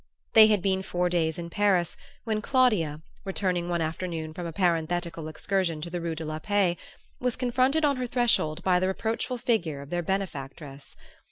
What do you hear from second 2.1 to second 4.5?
when Claudia, returning one afternoon from